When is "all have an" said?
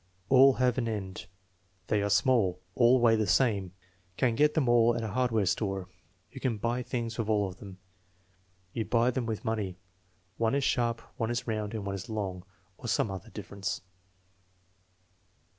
0.29-0.87